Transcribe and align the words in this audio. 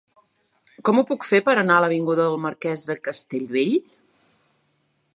Com 0.87 1.01
ho 1.01 1.03
puc 1.09 1.27
fer 1.33 1.41
per 1.49 1.55
anar 1.63 1.77
a 1.77 1.83
l'avinguda 1.85 2.27
del 2.31 2.41
Marquès 2.47 2.89
de 2.91 2.99
Castellbell? 3.09 3.79